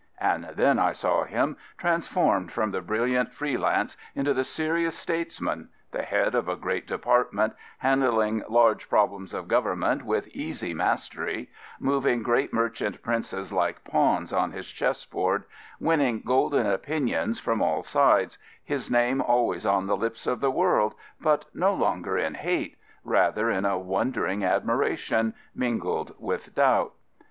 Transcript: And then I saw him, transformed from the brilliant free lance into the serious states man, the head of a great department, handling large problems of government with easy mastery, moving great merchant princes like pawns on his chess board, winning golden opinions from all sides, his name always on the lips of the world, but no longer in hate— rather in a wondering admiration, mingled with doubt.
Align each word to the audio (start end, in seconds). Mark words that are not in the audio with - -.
And 0.19 0.45
then 0.55 0.79
I 0.79 0.93
saw 0.93 1.25
him, 1.25 1.57
transformed 1.77 2.51
from 2.51 2.71
the 2.71 2.81
brilliant 2.81 3.31
free 3.31 3.55
lance 3.55 3.95
into 4.15 4.33
the 4.33 4.43
serious 4.43 4.95
states 4.97 5.39
man, 5.39 5.69
the 5.91 6.01
head 6.01 6.33
of 6.33 6.47
a 6.49 6.55
great 6.55 6.87
department, 6.87 7.53
handling 7.77 8.41
large 8.49 8.89
problems 8.89 9.31
of 9.31 9.47
government 9.47 10.03
with 10.03 10.27
easy 10.29 10.73
mastery, 10.73 11.51
moving 11.79 12.23
great 12.23 12.51
merchant 12.51 13.03
princes 13.03 13.53
like 13.53 13.83
pawns 13.83 14.33
on 14.33 14.53
his 14.53 14.65
chess 14.71 15.05
board, 15.05 15.43
winning 15.79 16.23
golden 16.25 16.65
opinions 16.65 17.39
from 17.39 17.61
all 17.61 17.83
sides, 17.83 18.39
his 18.63 18.89
name 18.89 19.21
always 19.21 19.67
on 19.67 19.85
the 19.85 19.95
lips 19.95 20.25
of 20.25 20.39
the 20.39 20.49
world, 20.49 20.95
but 21.19 21.45
no 21.53 21.75
longer 21.75 22.17
in 22.17 22.33
hate— 22.33 22.75
rather 23.03 23.51
in 23.51 23.65
a 23.65 23.77
wondering 23.77 24.43
admiration, 24.43 25.35
mingled 25.53 26.15
with 26.17 26.55
doubt. 26.55 26.93